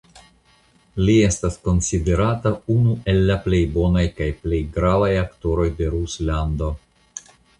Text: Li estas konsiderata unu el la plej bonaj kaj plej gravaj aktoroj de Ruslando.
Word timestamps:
Li 1.07 1.17
estas 1.25 1.57
konsiderata 1.67 2.53
unu 2.77 2.95
el 3.13 3.21
la 3.29 3.37
plej 3.45 3.61
bonaj 3.77 4.05
kaj 4.21 4.31
plej 4.45 4.61
gravaj 4.79 5.11
aktoroj 5.25 5.69
de 5.83 5.91
Ruslando. 5.97 6.71